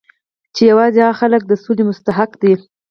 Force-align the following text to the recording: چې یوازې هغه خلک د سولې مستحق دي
چې 0.55 0.61
یوازې 0.71 0.99
هغه 1.03 1.17
خلک 1.21 1.41
د 1.47 1.51
سولې 1.63 1.83
مستحق 1.89 2.31
دي 2.41 2.53